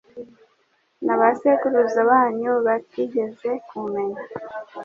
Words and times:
na 1.05 1.15
ba 1.19 1.29
sekuruza 1.39 1.99
banyu 2.09 2.51
batigeze 2.65 3.49
kumenya, 3.67 4.21